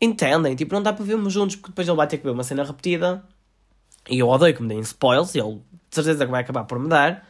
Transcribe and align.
entendem? 0.00 0.54
Tipo, 0.54 0.74
não 0.74 0.82
dá 0.82 0.92
para 0.92 1.04
vermos 1.04 1.32
juntos 1.32 1.56
porque 1.56 1.70
depois 1.70 1.88
ele 1.88 1.96
vai 1.96 2.06
ter 2.06 2.18
que 2.18 2.24
ver 2.24 2.30
uma 2.30 2.44
cena 2.44 2.64
repetida 2.64 3.24
e 4.08 4.18
eu 4.18 4.28
odeio 4.28 4.54
que 4.54 4.62
me 4.62 4.68
deem 4.68 4.80
spoils 4.80 5.34
e 5.34 5.40
ele 5.40 5.62
de 5.88 5.94
certeza 5.94 6.24
que 6.24 6.30
vai 6.30 6.42
acabar 6.42 6.64
por 6.64 6.78
me 6.78 6.88
dar. 6.88 7.26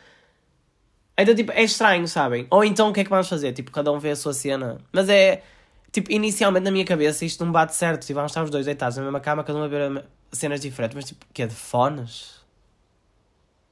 Então, 1.18 1.34
tipo, 1.34 1.50
é 1.52 1.62
estranho, 1.62 2.06
sabem? 2.06 2.46
Ou 2.50 2.62
então 2.62 2.90
o 2.90 2.92
que 2.92 3.00
é 3.00 3.04
que 3.04 3.10
vamos 3.10 3.28
fazer? 3.28 3.52
Tipo, 3.52 3.70
cada 3.70 3.90
um 3.90 3.98
vê 3.98 4.10
a 4.10 4.16
sua 4.16 4.34
cena. 4.34 4.78
Mas 4.92 5.08
é. 5.08 5.42
Tipo, 5.90 6.12
inicialmente 6.12 6.64
na 6.64 6.70
minha 6.70 6.84
cabeça 6.84 7.24
isto 7.24 7.42
não 7.44 7.50
bate 7.50 7.74
certo. 7.74 8.02
Tipo, 8.02 8.16
vamos 8.16 8.32
estar 8.32 8.42
os 8.42 8.50
dois 8.50 8.66
deitados 8.66 8.98
na 8.98 9.04
mesma 9.04 9.20
cama, 9.20 9.42
cada 9.42 9.58
um 9.58 9.62
a 9.62 9.68
ver 9.68 10.04
cenas 10.30 10.60
diferentes. 10.60 10.94
Mas, 10.94 11.06
tipo, 11.06 11.24
que 11.32 11.42
é 11.42 11.46
de 11.46 11.54
fones? 11.54 12.44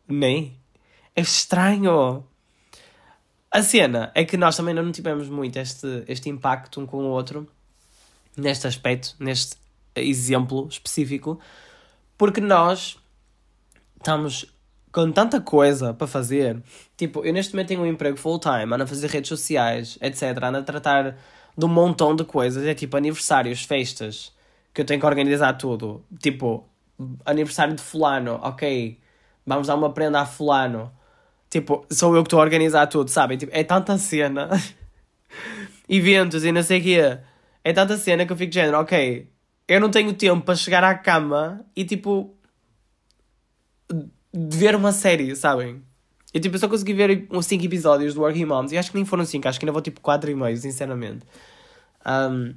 Nem. 0.09 0.59
É 1.15 1.21
estranho. 1.21 2.25
A 3.51 3.63
cena 3.63 4.11
é 4.15 4.25
que 4.25 4.37
nós 4.37 4.57
também 4.57 4.75
não 4.75 4.91
tivemos 4.91 5.29
muito 5.29 5.59
este, 5.59 6.05
este 6.09 6.31
impacto 6.31 6.81
um 6.81 6.87
com 6.87 6.97
o 6.97 7.09
outro, 7.11 7.49
neste 8.37 8.67
aspecto, 8.67 9.15
neste 9.19 9.57
exemplo 9.95 10.67
específico, 10.69 11.39
porque 12.17 12.41
nós 12.41 12.99
estamos 13.97 14.47
com 14.93 15.11
tanta 15.11 15.41
coisa 15.41 15.93
para 15.93 16.07
fazer. 16.07 16.63
Tipo, 16.97 17.25
eu 17.25 17.33
neste 17.33 17.53
momento 17.53 17.69
tenho 17.69 17.83
um 17.83 17.87
emprego 17.87 18.17
full-time, 18.17 18.73
ando 18.73 18.85
a 18.85 18.87
fazer 18.87 19.11
redes 19.11 19.29
sociais, 19.29 19.99
etc. 20.01 20.23
Ando 20.45 20.59
a 20.59 20.63
tratar 20.63 21.17
de 21.57 21.65
um 21.65 21.69
montão 21.69 22.15
de 22.15 22.25
coisas. 22.25 22.65
É 22.65 22.75
tipo 22.75 22.97
aniversários, 22.97 23.65
festas, 23.65 24.33
que 24.73 24.81
eu 24.81 24.85
tenho 24.85 25.01
que 25.01 25.07
organizar 25.07 25.55
tudo. 25.55 26.05
Tipo, 26.21 26.65
aniversário 27.25 27.75
de 27.75 27.83
fulano, 27.83 28.39
ok, 28.43 28.99
vamos 29.45 29.67
dar 29.67 29.75
uma 29.75 29.93
prenda 29.93 30.21
a 30.21 30.27
fulano. 30.27 30.93
Tipo, 31.51 31.85
sou 31.91 32.15
eu 32.17 32.23
que 32.23 32.29
estou 32.29 32.41
a 32.41 32.43
organizar 32.43 32.87
tudo, 32.87 33.11
sabem? 33.11 33.37
Tipo, 33.37 33.53
é 33.55 33.65
tanta 33.65 33.99
cena. 33.99 34.49
Eventos 35.89 36.45
e 36.45 36.53
não 36.53 36.63
sei 36.63 36.81
o 36.81 36.83
quê. 36.83 37.19
É 37.65 37.73
tanta 37.73 37.97
cena 37.97 38.27
que 38.27 38.33
eu 38.33 38.37
fico 38.37 38.51
de 38.51 38.57
género, 38.57 38.79
ok, 38.79 39.29
eu 39.67 39.81
não 39.81 39.91
tenho 39.91 40.13
tempo 40.13 40.45
para 40.45 40.55
chegar 40.55 40.85
à 40.85 40.95
cama 40.95 41.65
e 41.75 41.85
tipo. 41.85 42.37
de 43.91 44.57
ver 44.57 44.77
uma 44.77 44.93
série, 44.93 45.35
sabem? 45.35 45.83
Eu 46.33 46.41
tipo, 46.41 46.57
eu 46.57 46.61
só 46.61 46.69
consegui 46.69 46.93
ver 46.93 47.27
uns 47.31 47.47
5 47.47 47.65
episódios 47.65 48.15
do 48.15 48.21
Working 48.21 48.45
Moms 48.45 48.73
e 48.73 48.79
acho 48.79 48.91
que 48.91 48.97
nem 48.97 49.05
foram 49.05 49.25
5, 49.25 49.49
acho 49.49 49.59
que 49.59 49.65
ainda 49.65 49.73
vou 49.73 49.81
tipo 49.81 50.01
4 50.01 50.31
e 50.31 50.35
meio, 50.35 50.57
sinceramente. 50.57 51.25
Um, 52.05 52.55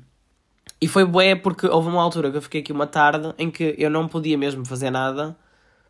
e 0.82 0.88
foi 0.88 1.06
bué 1.06 1.36
porque 1.36 1.68
houve 1.68 1.88
uma 1.88 2.02
altura 2.02 2.32
que 2.32 2.38
eu 2.38 2.42
fiquei 2.42 2.62
aqui 2.62 2.72
uma 2.72 2.88
tarde 2.88 3.34
em 3.38 3.50
que 3.50 3.76
eu 3.78 3.90
não 3.90 4.08
podia 4.08 4.38
mesmo 4.38 4.66
fazer 4.66 4.90
nada 4.92 5.38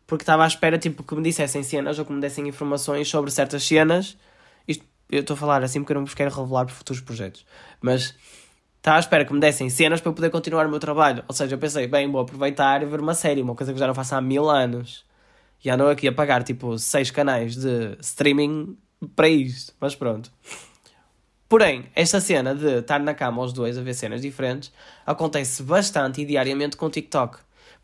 porque 0.06 0.22
estava 0.22 0.44
à 0.44 0.46
espera 0.46 0.78
tipo, 0.78 1.02
que 1.02 1.14
me 1.14 1.22
dissessem 1.22 1.62
cenas 1.62 1.98
ou 1.98 2.04
que 2.04 2.12
me 2.12 2.20
dessem 2.20 2.48
informações 2.48 3.08
sobre 3.08 3.30
certas 3.30 3.62
cenas. 3.64 4.16
Isto 4.66 4.84
eu 5.10 5.20
estou 5.20 5.34
a 5.34 5.36
falar 5.36 5.62
assim 5.62 5.80
porque 5.80 5.92
eu 5.92 5.96
não 5.96 6.04
vos 6.04 6.14
quero 6.14 6.34
revelar 6.34 6.64
para 6.64 6.74
futuros 6.74 7.02
projetos. 7.02 7.44
Mas 7.80 8.14
estava 8.78 8.96
à 8.96 9.00
espera 9.00 9.24
que 9.24 9.32
me 9.32 9.40
dessem 9.40 9.68
cenas 9.68 10.00
para 10.00 10.10
eu 10.10 10.14
poder 10.14 10.30
continuar 10.30 10.66
o 10.66 10.70
meu 10.70 10.80
trabalho. 10.80 11.22
Ou 11.28 11.34
seja, 11.34 11.54
eu 11.54 11.58
pensei, 11.58 11.86
bem, 11.86 12.10
vou 12.10 12.20
aproveitar 12.20 12.82
e 12.82 12.86
ver 12.86 13.00
uma 13.00 13.14
série, 13.14 13.42
uma 13.42 13.54
coisa 13.54 13.72
que 13.72 13.78
já 13.78 13.86
não 13.86 13.94
faço 13.94 14.14
há 14.14 14.20
mil 14.20 14.48
anos. 14.48 15.04
E 15.64 15.68
ando 15.70 15.88
aqui 15.88 16.08
a 16.08 16.12
pagar 16.12 16.42
tipo 16.44 16.78
seis 16.78 17.10
canais 17.10 17.56
de 17.56 17.96
streaming 18.00 18.76
para 19.14 19.28
isto. 19.28 19.74
Mas 19.80 19.94
pronto. 19.94 20.30
Porém, 21.48 21.86
esta 21.94 22.20
cena 22.20 22.54
de 22.54 22.80
estar 22.80 23.00
na 23.00 23.14
cama 23.14 23.42
os 23.42 23.52
dois 23.52 23.78
a 23.78 23.82
ver 23.82 23.94
cenas 23.94 24.20
diferentes 24.20 24.70
acontece 25.06 25.62
bastante 25.62 26.20
e 26.20 26.24
diariamente 26.24 26.76
com 26.76 26.86
o 26.86 26.90
TikTok. 26.90 27.38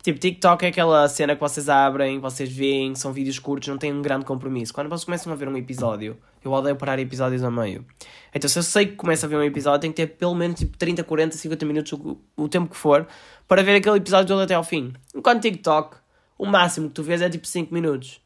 Tipo, 0.05 0.19
TikTok 0.19 0.63
é 0.63 0.67
aquela 0.67 1.09
cena 1.09 1.33
que 1.33 1.41
vocês 1.41 1.67
abrem, 1.67 2.19
vocês 2.19 2.47
veem, 2.47 2.93
são 2.93 3.11
vídeos 3.11 3.39
curtos, 3.39 3.69
não 3.69 3.77
tem 3.79 3.91
um 3.91 4.03
grande 4.03 4.23
compromisso. 4.23 4.71
Quando 4.71 4.87
vocês 4.87 5.03
começam 5.03 5.33
a 5.33 5.35
ver 5.35 5.47
um 5.47 5.57
episódio, 5.57 6.15
eu 6.43 6.51
odeio 6.51 6.75
parar 6.75 6.99
episódios 6.99 7.43
a 7.43 7.49
meio. 7.49 7.83
Então, 8.31 8.47
se 8.47 8.59
eu 8.59 8.61
sei 8.61 8.85
que 8.85 8.95
começo 8.97 9.25
a 9.25 9.29
ver 9.29 9.37
um 9.37 9.41
episódio, 9.41 9.79
tem 9.79 9.91
que 9.91 9.95
ter 9.95 10.05
pelo 10.15 10.35
menos 10.35 10.59
tipo 10.59 10.77
30, 10.77 11.03
40, 11.03 11.35
50 11.35 11.65
minutos, 11.65 11.93
o, 11.93 12.21
o 12.37 12.47
tempo 12.47 12.69
que 12.69 12.77
for, 12.77 13.07
para 13.47 13.63
ver 13.63 13.77
aquele 13.77 13.97
episódio 13.97 14.27
todo 14.27 14.41
até 14.41 14.53
ao 14.53 14.63
fim. 14.63 14.93
Enquanto 15.15 15.41
TikTok, 15.41 15.97
o 16.37 16.45
máximo 16.45 16.87
que 16.87 16.93
tu 16.93 17.01
vês 17.01 17.19
é 17.23 17.27
tipo 17.27 17.47
5 17.47 17.73
minutos. 17.73 18.21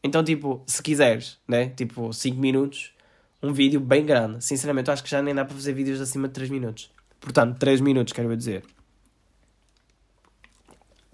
Então, 0.00 0.22
tipo, 0.22 0.62
se 0.64 0.80
quiseres, 0.80 1.38
né? 1.48 1.70
Tipo, 1.70 2.12
5 2.12 2.38
minutos, 2.38 2.92
um 3.42 3.52
vídeo 3.52 3.80
bem 3.80 4.06
grande. 4.06 4.44
Sinceramente, 4.44 4.86
eu 4.86 4.94
acho 4.94 5.02
que 5.02 5.10
já 5.10 5.20
nem 5.20 5.34
dá 5.34 5.44
para 5.44 5.56
fazer 5.56 5.72
vídeos 5.72 6.00
acima 6.00 6.28
de 6.28 6.34
3 6.34 6.50
minutos. 6.50 6.88
Portanto, 7.18 7.58
3 7.58 7.80
minutos, 7.80 8.12
quero 8.12 8.36
dizer. 8.36 8.62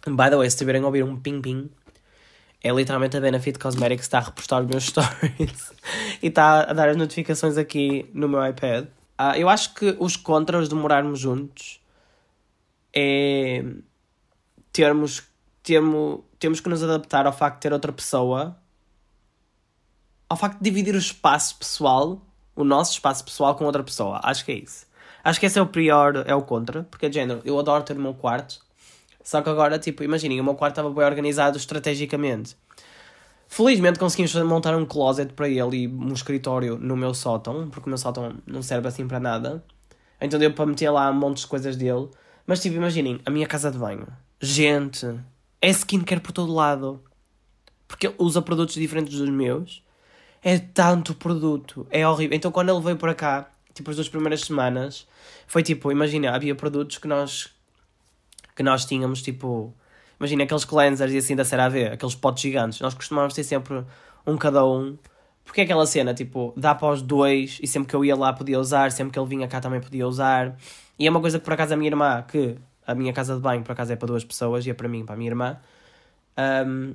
By 0.06 0.28
the 0.30 0.36
way, 0.36 0.50
se 0.50 0.56
tiverem 0.56 0.82
a 0.82 0.86
ouvir 0.86 1.02
um 1.02 1.16
ping-ping, 1.18 1.70
é 2.62 2.70
literalmente 2.70 3.16
a 3.16 3.20
Benefit 3.20 3.58
Cosmetics 3.58 4.04
está 4.04 4.18
a 4.18 4.22
repostar 4.22 4.62
os 4.62 4.68
meus 4.68 4.84
stories 4.88 5.72
e 6.22 6.28
está 6.28 6.62
a 6.62 6.72
dar 6.72 6.88
as 6.88 6.96
notificações 6.96 7.56
aqui 7.56 8.10
no 8.12 8.28
meu 8.28 8.44
iPad. 8.46 8.86
Uh, 9.18 9.36
eu 9.36 9.48
acho 9.48 9.74
que 9.74 9.96
os 9.98 10.16
contras 10.16 10.68
de 10.68 10.74
morarmos 10.74 11.20
juntos 11.20 11.80
é 12.94 13.64
termos, 14.72 15.22
termos, 15.62 16.20
temos 16.38 16.60
que 16.60 16.68
nos 16.68 16.82
adaptar 16.82 17.26
ao 17.26 17.32
facto 17.32 17.56
de 17.56 17.60
ter 17.62 17.72
outra 17.72 17.92
pessoa, 17.92 18.56
ao 20.28 20.36
facto 20.36 20.58
de 20.58 20.64
dividir 20.64 20.94
o 20.94 20.98
espaço 20.98 21.56
pessoal, 21.56 22.20
o 22.56 22.64
nosso 22.64 22.92
espaço 22.92 23.24
pessoal 23.24 23.54
com 23.54 23.64
outra 23.64 23.84
pessoa. 23.84 24.20
Acho 24.22 24.44
que 24.44 24.52
é 24.52 24.56
isso. 24.56 24.86
Acho 25.22 25.40
que 25.40 25.46
esse 25.46 25.58
é 25.58 25.62
o 25.62 25.66
pior, 25.66 26.24
é 26.26 26.34
o 26.34 26.42
contra, 26.42 26.82
porque 26.84 27.06
é 27.06 27.12
género, 27.12 27.40
eu 27.44 27.58
adoro 27.58 27.84
ter 27.84 27.96
o 27.96 28.00
meu 28.00 28.14
quarto, 28.14 28.60
só 29.24 29.40
que 29.40 29.48
agora, 29.48 29.78
tipo, 29.78 30.04
imaginem, 30.04 30.38
o 30.38 30.44
meu 30.44 30.54
quarto 30.54 30.72
estava 30.72 30.90
bem 30.90 31.02
organizado 31.02 31.56
estrategicamente. 31.56 32.54
Felizmente 33.48 33.98
conseguimos 33.98 34.34
montar 34.44 34.76
um 34.76 34.84
closet 34.84 35.32
para 35.32 35.48
ele 35.48 35.84
e 35.84 35.88
um 35.88 36.12
escritório 36.12 36.76
no 36.76 36.94
meu 36.94 37.14
sótão, 37.14 37.70
porque 37.70 37.86
o 37.86 37.88
meu 37.88 37.96
sótão 37.96 38.36
não 38.46 38.62
serve 38.62 38.86
assim 38.86 39.08
para 39.08 39.18
nada. 39.18 39.64
Então 40.20 40.38
deu 40.38 40.52
para 40.52 40.66
meter 40.66 40.90
lá 40.90 41.10
um 41.10 41.14
monte 41.14 41.38
de 41.38 41.46
coisas 41.46 41.74
dele. 41.74 42.08
Mas 42.46 42.60
tipo, 42.60 42.76
imaginem, 42.76 43.18
a 43.24 43.30
minha 43.30 43.46
casa 43.46 43.70
de 43.70 43.78
banho. 43.78 44.06
Gente, 44.40 45.06
é 45.60 45.70
skincare 45.70 46.20
por 46.20 46.32
todo 46.32 46.52
lado. 46.52 47.02
Porque 47.88 48.08
ele 48.08 48.16
usa 48.18 48.42
produtos 48.42 48.74
diferentes 48.74 49.18
dos 49.18 49.30
meus. 49.30 49.82
É 50.42 50.58
tanto 50.58 51.14
produto. 51.14 51.86
É 51.90 52.06
horrível. 52.06 52.36
Então 52.36 52.52
quando 52.52 52.70
ele 52.70 52.80
veio 52.82 52.96
para 52.96 53.14
cá, 53.14 53.50
tipo 53.72 53.88
as 53.88 53.96
duas 53.96 54.08
primeiras 54.08 54.42
semanas, 54.42 55.06
foi 55.46 55.62
tipo, 55.62 55.90
imagina, 55.90 56.34
havia 56.34 56.54
produtos 56.54 56.98
que 56.98 57.08
nós 57.08 57.54
que 58.54 58.62
nós 58.62 58.84
tínhamos, 58.84 59.22
tipo, 59.22 59.74
imagina 60.18 60.44
aqueles 60.44 60.64
cleansers 60.64 61.12
e 61.12 61.18
assim 61.18 61.36
da 61.36 61.44
CeraVe, 61.44 61.86
aqueles 61.86 62.14
potes 62.14 62.42
gigantes, 62.42 62.80
nós 62.80 62.94
costumávamos 62.94 63.34
ter 63.34 63.44
sempre 63.44 63.84
um 64.26 64.36
cada 64.36 64.64
um, 64.64 64.96
porque 65.44 65.60
é 65.60 65.64
aquela 65.64 65.86
cena, 65.86 66.14
tipo, 66.14 66.52
dá 66.56 66.74
para 66.74 66.88
os 66.92 67.02
dois 67.02 67.58
e 67.62 67.66
sempre 67.66 67.88
que 67.88 67.96
eu 67.96 68.04
ia 68.04 68.16
lá 68.16 68.32
podia 68.32 68.58
usar, 68.58 68.90
sempre 68.92 69.12
que 69.12 69.18
ele 69.18 69.28
vinha 69.28 69.46
cá 69.46 69.60
também 69.60 69.80
podia 69.80 70.06
usar. 70.06 70.56
E 70.98 71.06
é 71.06 71.10
uma 71.10 71.20
coisa 71.20 71.38
que 71.38 71.44
por 71.44 71.52
acaso 71.52 71.74
a 71.74 71.76
minha 71.76 71.90
irmã, 71.90 72.22
que 72.22 72.56
a 72.86 72.94
minha 72.94 73.12
casa 73.12 73.34
de 73.34 73.40
banho 73.40 73.62
por 73.62 73.72
acaso 73.72 73.92
é 73.92 73.96
para 73.96 74.06
duas 74.08 74.24
pessoas 74.24 74.66
e 74.66 74.70
é 74.70 74.74
para 74.74 74.88
mim, 74.88 75.04
para 75.04 75.14
a 75.14 75.18
minha 75.18 75.30
irmã, 75.30 75.58
um, 76.66 76.94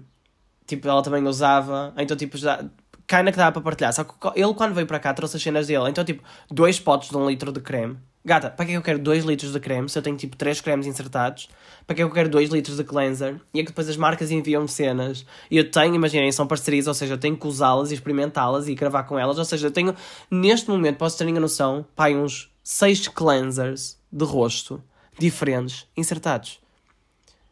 tipo, 0.65 0.87
ela 0.87 1.01
também 1.03 1.23
usava, 1.27 1.93
então 1.97 2.17
tipo, 2.17 2.37
já, 2.37 2.63
cana 3.05 3.31
que 3.31 3.37
dava 3.37 3.51
para 3.51 3.61
partilhar. 3.61 3.93
Só 3.93 4.03
que 4.03 4.13
ele 4.35 4.53
quando 4.53 4.73
veio 4.73 4.87
para 4.87 4.99
cá 4.99 5.13
trouxe 5.13 5.37
as 5.37 5.43
cenas 5.43 5.67
dele, 5.67 5.89
então 5.89 6.03
tipo, 6.03 6.23
dois 6.49 6.79
potes 6.79 7.09
de 7.09 7.17
um 7.17 7.29
litro 7.29 7.51
de 7.51 7.59
creme 7.61 7.97
Gata, 8.23 8.49
para 8.49 8.65
que 8.65 8.73
é 8.73 8.77
eu 8.77 8.81
quero 8.81 8.99
2 8.99 9.23
litros 9.23 9.53
de 9.53 9.59
creme 9.59 9.87
se 9.87 9.97
eu 9.97 10.01
tenho 10.01 10.17
tipo 10.17 10.35
3 10.35 10.59
cremes 10.59 10.85
insertados? 10.85 11.49
Para 11.87 11.95
que 11.95 12.01
é 12.01 12.05
eu 12.05 12.11
quero 12.11 12.29
2 12.29 12.49
litros 12.49 12.77
de 12.77 12.83
cleanser? 12.83 13.39
E 13.53 13.59
é 13.59 13.63
que 13.63 13.69
depois 13.69 13.87
as 13.87 13.95
marcas 13.95 14.29
enviam 14.29 14.67
cenas 14.67 15.25
e 15.49 15.57
eu 15.57 15.71
tenho, 15.71 15.95
imaginem, 15.95 16.31
são 16.31 16.45
parcerias, 16.45 16.87
ou 16.87 16.93
seja, 16.93 17.13
eu 17.13 17.17
tenho 17.17 17.37
que 17.37 17.47
usá-las 17.47 17.91
e 17.91 17.93
experimentá-las 17.93 18.67
e 18.67 18.75
gravar 18.75 19.03
com 19.03 19.17
elas. 19.17 19.37
Ou 19.37 19.45
seja, 19.45 19.67
eu 19.67 19.71
tenho, 19.71 19.95
neste 20.29 20.69
momento, 20.69 20.97
posso 20.97 21.17
ter 21.17 21.27
a 21.27 21.39
noção, 21.39 21.85
pai, 21.95 22.15
uns 22.15 22.51
6 22.63 23.07
cleansers 23.07 23.97
de 24.11 24.25
rosto 24.25 24.83
diferentes 25.17 25.87
insertados 25.95 26.59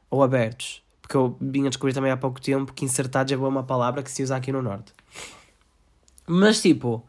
ou 0.09 0.22
abertos. 0.22 0.83
Porque 1.01 1.16
eu 1.16 1.38
vim 1.39 1.66
a 1.66 1.69
descobrir 1.69 1.94
também 1.94 2.11
há 2.11 2.17
pouco 2.17 2.41
tempo 2.41 2.73
que 2.73 2.83
insertados 2.83 3.31
é 3.31 3.38
boa 3.38 3.50
uma 3.50 3.63
palavra 3.63 4.03
que 4.03 4.11
se 4.11 4.22
usa 4.22 4.35
aqui 4.35 4.51
no 4.51 4.61
Norte. 4.61 4.94
Mas 6.27 6.61
tipo. 6.61 7.03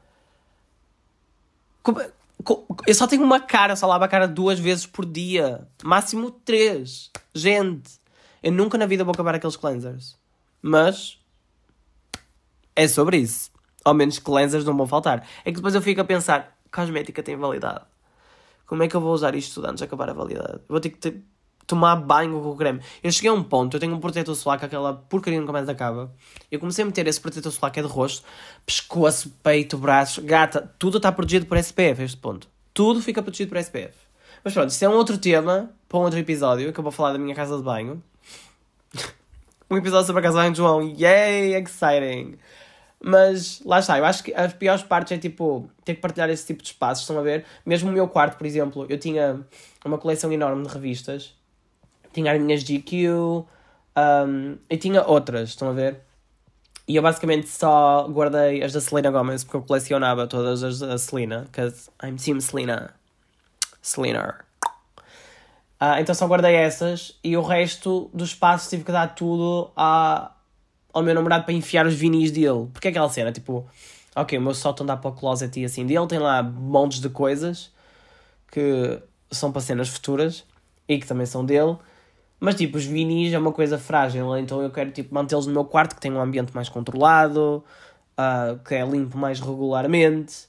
Eu 2.87 2.94
só 2.94 3.06
tenho 3.06 3.22
uma 3.22 3.41
cara, 3.41 3.76
só 3.76 3.87
lavo 3.87 4.04
a 4.04 4.09
cara 4.09 4.26
duas 4.26 4.59
vezes 4.59 4.87
por 4.87 5.04
dia. 5.04 5.66
Máximo 5.82 6.31
três. 6.31 7.10
Gente, 7.34 7.98
eu 8.42 8.53
nunca 8.53 8.78
na 8.78 8.86
vida 8.86 9.04
vou 9.04 9.12
acabar 9.12 9.34
aqueles 9.34 9.57
cleansers. 9.57 10.16
Mas 10.62 11.18
é 12.74 12.86
sobre 12.86 13.18
isso. 13.18 13.51
Ao 13.84 13.95
menos 13.95 14.18
cleansers 14.18 14.65
não 14.65 14.77
vão 14.77 14.86
faltar. 14.86 15.27
É 15.45 15.51
que 15.51 15.57
depois 15.57 15.74
eu 15.74 15.83
fico 15.83 16.01
a 16.01 16.04
pensar: 16.04 16.57
cosmética 16.72 17.22
tem 17.22 17.36
validade. 17.36 17.84
Como 18.66 18.83
é 18.83 18.89
que 18.89 18.95
eu 18.95 19.01
vou 19.01 19.12
usar 19.12 19.34
isto 19.34 19.65
antes 19.65 19.78
de 19.78 19.84
acabar 19.84 20.10
a 20.10 20.12
validade? 20.12 20.60
vou 20.68 20.78
ter 20.78 20.91
que 20.91 20.98
ter, 20.98 21.22
tomar 21.68 21.94
banho 21.97 22.41
com 22.41 22.50
o 22.50 22.56
creme. 22.56 22.80
Eu 23.03 23.12
cheguei 23.12 23.30
a 23.30 23.32
um 23.32 23.44
ponto, 23.44 23.76
eu 23.76 23.80
tenho 23.80 23.94
um 23.94 24.00
protetor 24.00 24.34
solar 24.34 24.59
que 24.59 24.65
aquela 24.65 24.94
porcaria 24.94 25.38
nunca 25.38 25.53
mais 25.53 25.68
acaba. 25.68 26.10
Eu 26.50 26.59
comecei 26.59 26.82
a 26.82 26.86
meter 26.86 27.06
esse 27.06 27.20
protetor 27.20 27.53
solar 27.53 27.70
que 27.70 27.78
é 27.78 27.82
de 27.82 27.88
rosto, 27.88 28.24
pescoço, 28.66 29.30
peito, 29.42 29.76
braços, 29.76 30.24
gata, 30.24 30.72
tudo 30.78 30.97
está 30.97 31.12
protegido 31.12 31.47
por 31.47 31.56
SPF 31.59 32.03
este 32.03 32.16
ponto. 32.16 32.48
Tudo 32.72 33.03
fica 33.03 33.22
protegido 33.22 33.50
por 33.50 33.59
SPF. 33.59 33.94
Mas 34.42 34.54
pronto, 34.54 34.70
isso 34.70 34.84
é 34.84 34.88
um 34.88 34.94
outro 34.94 35.18
tema 35.18 35.70
para 35.88 35.98
um 35.98 36.03
outro 36.03 36.18
episódio 36.18 36.72
que 36.72 36.80
eu 36.80 36.82
vou 36.82 36.92
falar 36.92 37.12
da 37.12 37.18
minha 37.18 37.34
casa 37.34 37.56
de 37.56 37.62
banho. 37.62 38.03
um 39.71 39.76
episódio 39.76 40.06
sobre 40.06 40.21
a 40.21 40.22
casa 40.22 40.36
de 40.36 40.42
banho 40.42 40.53
de 40.53 40.59
João. 40.59 40.82
Yay! 40.82 41.54
Exciting! 41.54 42.38
Mas 43.00 43.60
lá 43.64 43.78
está, 43.78 43.97
eu 43.98 44.04
acho 44.04 44.24
que 44.24 44.34
as 44.34 44.53
piores 44.53 44.82
partes 44.82 45.12
é 45.12 45.18
tipo 45.18 45.71
ter 45.84 45.94
que 45.94 46.00
partilhar 46.00 46.28
esse 46.30 46.47
tipo 46.47 46.62
de 46.62 46.71
espaços, 46.71 47.04
estão 47.04 47.18
a 47.18 47.22
ver? 47.22 47.44
Mesmo 47.64 47.91
o 47.91 47.92
meu 47.92 48.09
quarto, 48.09 48.36
por 48.36 48.47
exemplo, 48.47 48.86
eu 48.88 48.98
tinha 48.98 49.41
uma 49.84 49.98
coleção 49.98 50.32
enorme 50.32 50.66
de 50.66 50.72
revistas, 50.72 51.34
tinha 52.18 52.32
as 52.32 52.41
minhas 52.41 52.65
GQ 52.65 53.09
um, 53.10 54.59
e 54.68 54.76
tinha 54.76 55.04
outras, 55.04 55.50
estão 55.50 55.68
a 55.68 55.72
ver? 55.72 56.00
E 56.86 56.97
eu 56.97 57.03
basicamente 57.03 57.48
só 57.48 58.09
guardei 58.09 58.62
as 58.62 58.72
da 58.72 58.80
Selena 58.80 59.10
Gomez 59.10 59.44
porque 59.44 59.56
eu 59.59 59.62
colecionava 59.62 60.26
todas 60.26 60.62
as 60.62 60.78
da 60.80 60.98
Selena, 60.98 61.42
because 61.42 61.91
I'm 62.03 62.16
Team 62.16 62.41
Selena. 62.41 62.94
Selena. 63.80 64.44
Uh, 65.80 66.00
então 66.00 66.12
só 66.15 66.26
guardei 66.26 66.56
essas 66.56 67.16
e 67.22 67.36
o 67.36 67.42
resto 67.42 68.10
do 68.12 68.24
espaço 68.24 68.68
tive 68.68 68.82
que 68.82 68.91
dar 68.91 69.14
tudo 69.14 69.71
a, 69.76 70.32
ao 70.92 71.03
meu 71.03 71.14
namorado 71.14 71.44
para 71.44 71.54
enfiar 71.54 71.86
os 71.86 71.94
vinis 71.94 72.32
dele. 72.32 72.68
Porque 72.72 72.88
é 72.88 72.91
aquela 72.91 73.09
cena, 73.09 73.30
tipo, 73.30 73.64
ok, 74.16 74.36
o 74.38 74.42
meu 74.42 74.54
sótão 74.54 74.84
dá 74.84 74.97
para 74.97 75.10
o 75.10 75.12
closet 75.12 75.60
e 75.60 75.64
assim 75.64 75.86
dele, 75.86 76.06
tem 76.09 76.18
lá 76.18 76.42
montes 76.42 77.00
de 77.00 77.09
coisas 77.09 77.71
que 78.50 78.98
são 79.30 79.53
para 79.53 79.60
cenas 79.60 79.88
futuras 79.88 80.44
e 80.88 80.98
que 80.98 81.06
também 81.06 81.26
são 81.26 81.44
dele. 81.44 81.76
Mas 82.40 82.54
tipo, 82.54 82.76
os 82.78 82.84
vinis 82.84 83.32
é 83.32 83.38
uma 83.38 83.52
coisa 83.52 83.78
frágil, 83.78 84.36
então 84.38 84.62
eu 84.62 84.70
quero 84.70 84.90
tipo, 84.90 85.14
mantê-los 85.14 85.46
no 85.46 85.52
meu 85.52 85.64
quarto 85.64 85.94
que 85.94 86.00
tem 86.00 86.12
um 86.12 86.20
ambiente 86.20 86.54
mais 86.54 86.68
controlado, 86.68 87.64
uh, 88.18 88.58
que 88.64 88.74
é 88.74 88.84
limpo 88.84 89.18
mais 89.18 89.40
regularmente 89.40 90.48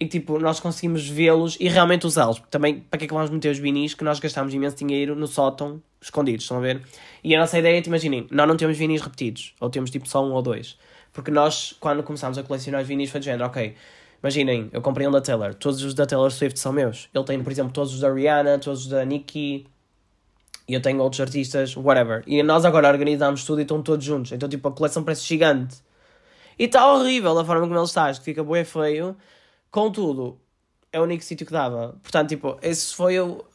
e 0.00 0.06
tipo, 0.06 0.38
nós 0.38 0.60
conseguimos 0.60 1.08
vê-los 1.08 1.56
e 1.58 1.68
realmente 1.68 2.06
usá-los. 2.06 2.40
Também, 2.50 2.80
para 2.80 2.98
que 2.98 3.04
é 3.04 3.08
que 3.08 3.14
vamos 3.14 3.30
meter 3.30 3.50
os 3.50 3.58
vinis 3.58 3.94
que 3.94 4.04
nós 4.04 4.20
gastamos 4.20 4.54
imenso 4.54 4.76
dinheiro 4.76 5.16
no 5.16 5.26
sótão, 5.26 5.82
escondidos, 6.00 6.44
estão 6.44 6.58
a 6.58 6.60
ver? 6.60 6.82
E 7.24 7.34
a 7.34 7.40
nossa 7.40 7.58
ideia 7.58 7.80
é, 7.80 7.82
imaginem, 7.84 8.26
nós 8.30 8.46
não 8.46 8.56
temos 8.56 8.78
vinis 8.78 9.02
repetidos, 9.02 9.54
ou 9.60 9.68
temos 9.68 9.90
tipo 9.90 10.08
só 10.08 10.24
um 10.24 10.32
ou 10.32 10.40
dois. 10.40 10.78
Porque 11.12 11.32
nós, 11.32 11.74
quando 11.80 12.02
começámos 12.04 12.38
a 12.38 12.44
colecionar 12.44 12.82
os 12.82 12.86
vinis, 12.86 13.10
foi 13.10 13.18
de 13.18 13.26
género, 13.26 13.46
ok, 13.46 13.74
imaginem, 14.22 14.68
eu 14.72 14.80
comprei 14.80 15.06
um 15.08 15.10
da 15.10 15.20
Taylor, 15.20 15.52
todos 15.54 15.82
os 15.82 15.94
da 15.94 16.06
Taylor 16.06 16.30
Swift 16.30 16.60
são 16.60 16.72
meus. 16.72 17.08
Ele 17.12 17.24
tem, 17.24 17.42
por 17.42 17.50
exemplo, 17.50 17.72
todos 17.72 17.92
os 17.92 18.00
da 18.00 18.12
Rihanna, 18.12 18.58
todos 18.60 18.82
os 18.82 18.86
da 18.86 19.04
Nicki, 19.04 19.66
e 20.68 20.74
eu 20.74 20.82
tenho 20.82 21.00
outros 21.00 21.20
artistas, 21.20 21.74
whatever. 21.76 22.22
E 22.26 22.42
nós 22.42 22.64
agora 22.66 22.88
organizamos 22.88 23.42
tudo 23.42 23.60
e 23.60 23.62
estão 23.62 23.82
todos 23.82 24.04
juntos. 24.04 24.32
Então, 24.32 24.48
tipo, 24.48 24.68
a 24.68 24.72
coleção 24.72 25.02
parece 25.02 25.24
gigante. 25.24 25.78
E 26.58 26.64
está 26.64 26.92
horrível 26.92 27.38
a 27.38 27.44
forma 27.44 27.62
como 27.62 27.74
ele 27.74 27.84
está, 27.84 28.04
acho 28.04 28.20
que 28.20 28.26
fica 28.26 28.44
bué 28.44 28.64
feio. 28.64 29.16
Contudo, 29.70 30.38
é 30.92 31.00
o 31.00 31.04
único 31.04 31.24
sítio 31.24 31.46
que 31.46 31.52
dava. 31.52 31.96
Portanto, 32.02 32.28
tipo, 32.28 32.58
esse 32.60 32.94
foi, 32.94 33.14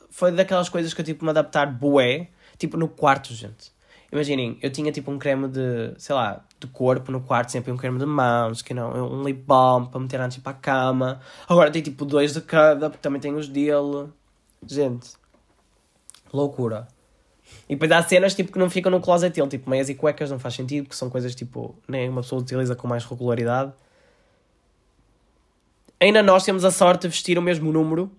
foi 0.10 0.32
daquelas 0.32 0.70
coisas 0.70 0.92
que 0.94 1.02
eu, 1.02 1.06
tipo, 1.06 1.24
me 1.24 1.30
adaptar 1.30 1.68
bué, 1.68 2.30
tipo, 2.58 2.78
no 2.78 2.88
quarto, 2.88 3.32
gente. 3.34 3.72
Imaginem, 4.12 4.58
eu 4.62 4.72
tinha, 4.72 4.92
tipo, 4.92 5.12
um 5.12 5.20
creme 5.20 5.48
de, 5.48 5.94
sei 5.98 6.16
lá, 6.16 6.44
de 6.60 6.68
corpo 6.68 7.12
no 7.12 7.22
quarto, 7.22 7.52
sempre 7.52 7.72
um 7.72 7.78
creme 7.78 8.00
de 8.00 8.06
mãos, 8.06 8.62
que 8.62 8.74
não, 8.74 8.92
um 8.92 9.24
lip 9.24 9.44
balm 9.44 9.86
para 9.86 10.00
meter 10.00 10.20
antes 10.20 10.38
para 10.38 10.52
a 10.52 10.56
cama. 10.56 11.20
Agora 11.48 11.70
tem, 11.70 11.82
tipo, 11.82 12.06
dois 12.06 12.34
de 12.34 12.42
cada, 12.42 12.90
porque 12.90 13.02
também 13.02 13.22
tem 13.22 13.36
os 13.36 13.48
dele. 13.48 14.10
Gente, 14.66 15.12
loucura. 16.32 16.88
E 17.68 17.76
depois 17.76 17.92
há 17.92 18.02
cenas, 18.04 18.36
tipo, 18.36 18.52
que 18.52 18.60
não 18.60 18.70
ficam 18.70 18.92
no 18.92 19.00
closet 19.00 19.34
dele, 19.34 19.48
tipo, 19.48 19.70
meias 19.70 19.90
e 19.90 19.96
cuecas, 19.96 20.30
não 20.30 20.40
faz 20.40 20.54
sentido, 20.56 20.86
porque 20.86 20.96
são 20.96 21.10
coisas, 21.10 21.34
tipo, 21.34 21.76
nem 21.88 22.10
uma 22.10 22.22
pessoa 22.22 22.42
utiliza 22.42 22.76
com 22.76 22.88
mais 22.88 23.06
regularidade. 23.06 23.72
Ainda 26.00 26.22
nós 26.22 26.44
temos 26.44 26.66
a 26.66 26.72
sorte 26.72 27.04
de 27.04 27.08
vestir 27.08 27.38
o 27.38 27.42
mesmo 27.42 27.72
número 27.72 28.12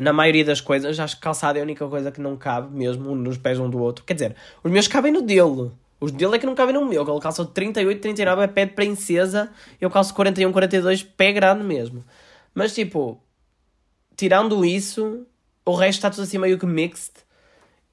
na 0.00 0.12
maioria 0.12 0.44
das 0.44 0.60
coisas. 0.60 0.98
Acho 0.98 1.16
que 1.16 1.22
calçado 1.22 1.58
é 1.58 1.60
a 1.60 1.64
única 1.64 1.86
coisa 1.88 2.12
que 2.12 2.20
não 2.20 2.36
cabe 2.36 2.74
mesmo 2.76 3.14
nos 3.14 3.36
pés 3.36 3.58
um 3.58 3.68
do 3.68 3.78
outro. 3.80 4.04
Quer 4.04 4.14
dizer, 4.14 4.36
os 4.62 4.70
meus 4.70 4.86
cabem 4.86 5.12
no 5.12 5.22
dele. 5.22 5.72
Os 6.00 6.12
dele 6.12 6.36
é 6.36 6.38
que 6.38 6.46
não 6.46 6.54
cabem 6.54 6.74
no 6.74 6.84
meu. 6.84 7.02
Ele 7.02 7.20
calça 7.20 7.44
38, 7.44 8.00
39 8.00 8.42
é 8.42 8.46
pé 8.46 8.66
de 8.66 8.72
princesa. 8.72 9.50
Eu 9.80 9.90
calço 9.90 10.14
41, 10.14 10.52
42, 10.52 11.02
pé 11.02 11.32
grande 11.32 11.64
mesmo. 11.64 12.04
Mas 12.54 12.74
tipo, 12.74 13.20
tirando 14.16 14.64
isso, 14.64 15.26
o 15.64 15.74
resto 15.74 15.98
está 15.98 16.10
tudo 16.10 16.22
assim 16.22 16.38
meio 16.38 16.58
que 16.58 16.66
mixed. 16.66 17.14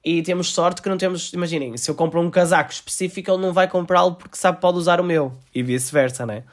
E 0.06 0.22
temos 0.22 0.54
sorte 0.54 0.84
que 0.84 0.88
não 0.88 1.00
temos. 1.00 1.34
Imaginem, 1.34 1.76
se 1.78 1.90
eu 1.90 1.96
compro 1.96 2.22
um 2.22 2.30
casaco 2.30 2.72
específico, 2.72 3.32
ele 3.32 3.42
não 3.42 3.52
vai 3.52 3.68
comprá-lo 3.68 4.14
porque 4.14 4.38
sabe 4.38 4.58
que 4.58 4.62
pode 4.62 4.78
usar 4.78 5.02
o 5.02 5.04
meu. 5.04 5.34
E 5.54 5.64
vice-versa, 5.64 6.28
né? 6.28 6.44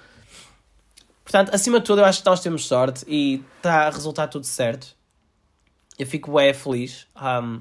Portanto, 1.22 1.54
acima 1.54 1.78
de 1.78 1.84
tudo, 1.84 2.00
eu 2.00 2.06
acho 2.06 2.22
que 2.22 2.26
nós 2.26 2.40
temos 2.40 2.66
sorte 2.66 3.04
e 3.06 3.44
está 3.58 3.88
a 3.88 3.90
resultar 3.90 4.28
tudo 4.28 4.46
certo. 4.46 4.96
Eu 5.98 6.06
fico 6.06 6.32
bem 6.32 6.54
feliz 6.54 7.06
um, 7.14 7.60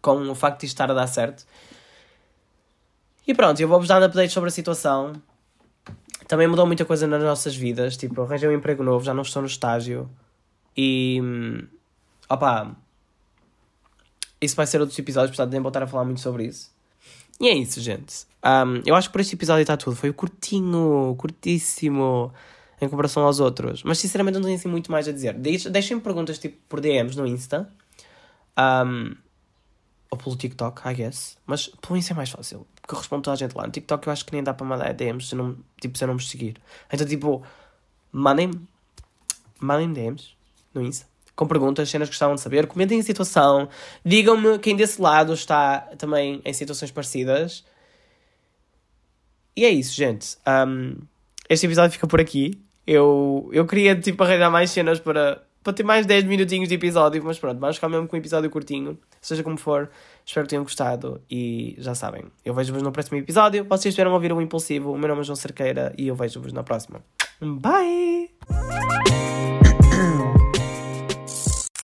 com 0.00 0.30
o 0.30 0.34
facto 0.36 0.60
de 0.60 0.66
isto 0.66 0.74
estar 0.74 0.88
a 0.88 0.94
dar 0.94 1.08
certo. 1.08 1.44
E 3.26 3.34
pronto, 3.34 3.60
eu 3.60 3.66
vou-vos 3.66 3.88
dar 3.88 4.00
updates 4.04 4.32
sobre 4.32 4.48
a 4.48 4.52
situação. 4.52 5.20
Também 6.28 6.46
mudou 6.46 6.64
muita 6.64 6.84
coisa 6.84 7.08
nas 7.08 7.22
nossas 7.22 7.56
vidas. 7.56 7.96
Tipo, 7.96 8.22
arranjei 8.22 8.48
um 8.48 8.52
emprego 8.52 8.84
novo, 8.84 9.04
já 9.04 9.12
não 9.12 9.22
estou 9.22 9.42
no 9.42 9.48
estágio. 9.48 10.08
E. 10.76 11.20
Hum, 11.20 11.66
opa. 12.28 12.83
Isso 14.44 14.56
vai 14.56 14.66
ser 14.66 14.80
outros 14.80 14.98
episódios, 14.98 15.36
portanto, 15.36 15.52
nem 15.52 15.60
voltar 15.60 15.82
a 15.82 15.86
falar 15.86 16.04
muito 16.04 16.20
sobre 16.20 16.44
isso. 16.44 16.72
E 17.40 17.48
é 17.48 17.54
isso, 17.54 17.80
gente. 17.80 18.26
Um, 18.44 18.82
eu 18.84 18.94
acho 18.94 19.08
que 19.08 19.12
por 19.12 19.20
este 19.20 19.34
episódio 19.34 19.62
está 19.62 19.76
tudo. 19.76 19.96
Foi 19.96 20.12
curtinho, 20.12 21.14
curtíssimo 21.18 22.32
em 22.80 22.88
comparação 22.88 23.24
aos 23.24 23.40
outros. 23.40 23.82
Mas 23.82 23.98
sinceramente 23.98 24.36
não 24.36 24.44
tenho 24.44 24.56
assim 24.56 24.68
muito 24.68 24.90
mais 24.90 25.08
a 25.08 25.12
dizer. 25.12 25.34
Deixem-me 25.34 26.02
perguntas 26.02 26.38
tipo 26.38 26.56
por 26.68 26.80
DMs 26.80 27.16
no 27.16 27.26
Insta. 27.26 27.68
Um, 28.58 29.16
ou 30.10 30.18
pelo 30.18 30.36
TikTok, 30.36 30.88
I 30.88 30.94
guess. 30.94 31.36
Mas 31.46 31.68
pelo 31.68 31.96
Insta 31.96 32.12
é 32.12 32.16
mais 32.16 32.30
fácil. 32.30 32.66
Porque 32.80 32.94
eu 32.94 32.98
respondo 32.98 33.22
toda 33.22 33.34
a 33.34 33.38
gente 33.38 33.54
lá. 33.56 33.64
No 33.64 33.72
TikTok 33.72 34.06
eu 34.06 34.12
acho 34.12 34.24
que 34.24 34.32
nem 34.32 34.42
dá 34.42 34.54
para 34.54 34.66
mandar 34.66 34.92
DMs 34.92 35.28
se 35.28 35.34
não, 35.34 35.56
tipo, 35.80 35.98
se 35.98 36.04
eu 36.04 36.08
não 36.08 36.14
me 36.14 36.22
seguir. 36.22 36.56
Então 36.92 37.06
tipo, 37.06 37.42
mandem-me 38.12 38.60
mandem 39.58 39.92
DMs 39.92 40.34
no 40.74 40.82
Insta. 40.82 41.06
Com 41.36 41.46
perguntas, 41.46 41.90
cenas 41.90 42.08
que 42.08 42.14
gostavam 42.14 42.36
de 42.36 42.40
saber. 42.40 42.66
Comentem 42.66 43.00
a 43.00 43.02
situação. 43.02 43.68
Digam-me 44.04 44.58
quem 44.58 44.76
desse 44.76 45.00
lado 45.00 45.32
está 45.32 45.80
também 45.98 46.40
em 46.44 46.52
situações 46.52 46.90
parecidas. 46.90 47.64
E 49.56 49.64
é 49.64 49.70
isso, 49.70 49.94
gente. 49.94 50.36
Um, 50.46 50.96
este 51.48 51.66
episódio 51.66 51.92
fica 51.92 52.06
por 52.06 52.20
aqui. 52.20 52.58
Eu, 52.86 53.48
eu 53.52 53.66
queria, 53.66 53.98
tipo, 53.98 54.22
arranjar 54.22 54.50
mais 54.50 54.70
cenas 54.70 55.00
para, 55.00 55.42
para 55.62 55.72
ter 55.72 55.82
mais 55.82 56.04
10 56.06 56.24
minutinhos 56.24 56.68
de 56.68 56.74
episódio, 56.74 57.22
mas 57.24 57.38
pronto, 57.38 57.58
vamos 57.58 57.76
ficar 57.76 57.88
mesmo 57.88 58.06
com 58.06 58.16
um 58.16 58.18
episódio 58.18 58.50
curtinho. 58.50 58.98
Seja 59.20 59.42
como 59.42 59.56
for, 59.56 59.90
espero 60.24 60.46
que 60.46 60.50
tenham 60.50 60.64
gostado 60.64 61.20
e 61.30 61.74
já 61.78 61.94
sabem. 61.94 62.24
Eu 62.44 62.52
vejo-vos 62.52 62.82
no 62.82 62.92
próximo 62.92 63.18
episódio. 63.18 63.64
Vocês 63.64 63.86
estiveram 63.92 64.10
a 64.10 64.14
ouvir 64.14 64.32
o 64.32 64.40
Impulsivo. 64.40 64.92
O 64.92 64.98
meu 64.98 65.08
nome 65.08 65.22
é 65.22 65.24
João 65.24 65.36
Cerqueira 65.36 65.94
e 65.96 66.08
eu 66.08 66.14
vejo-vos 66.14 66.52
na 66.52 66.62
próxima. 66.62 67.02
Bye! 67.40 68.30